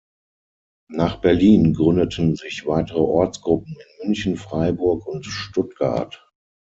[0.89, 6.27] Nach Berlin gründeten sich weitere Ortsgruppen in München, Freiburg und Stuttgart.